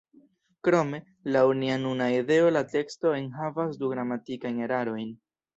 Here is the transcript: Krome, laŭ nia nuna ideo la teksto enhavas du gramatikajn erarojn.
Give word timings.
Krome, 0.67 0.99
laŭ 1.35 1.43
nia 1.59 1.75
nuna 1.83 2.07
ideo 2.15 2.49
la 2.57 2.65
teksto 2.73 3.15
enhavas 3.21 3.81
du 3.83 3.93
gramatikajn 3.95 4.61
erarojn. 4.69 5.17